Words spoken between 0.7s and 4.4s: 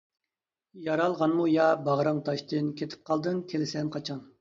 يارالغانمۇ يا، باغرىڭ تاشتىن، كېتىپ قالدىڭ كېلىسەن قاچان؟!